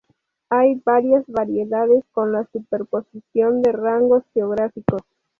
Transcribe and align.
Hay 0.49 0.81
varias 0.83 1.23
variedades 1.27 2.03
con 2.11 2.31
la 2.31 2.43
superposición 2.51 3.61
de 3.61 3.71
rangos 3.71 4.23
geográficos. 4.33 5.03